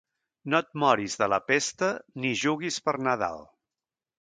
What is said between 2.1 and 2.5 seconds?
ni